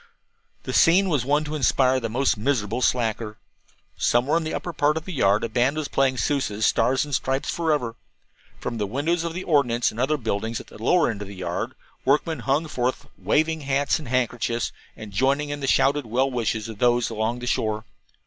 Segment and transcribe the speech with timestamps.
[0.63, 3.37] The scene was one to inspire the most miserable slacker.
[3.97, 7.13] Somewhere in the upper part of the yard a band was playing Sousa's "Stars and
[7.13, 7.93] Stripes Forever."
[8.59, 11.35] From the windows of the ordnance and other buildings at the lower end of the
[11.35, 16.67] yard workmen hung forth, waving hats and handkerchiefs, and joining in the shouted well wishes
[16.67, 17.85] of those along the shore.